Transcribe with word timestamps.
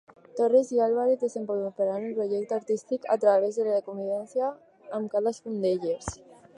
Torres 0.37 0.71
i 0.71 0.79
Álvarez 0.79 1.19
desenvoluparan 1.19 2.01
el 2.03 2.15
projecte 2.15 2.55
artístic 2.55 3.05
a 3.07 3.19
través 3.23 3.61
de 3.61 3.69
la 3.69 3.85
convivència 3.91 4.51
amb 4.99 5.15
cadascun 5.17 5.65
d'ells. 5.67 6.15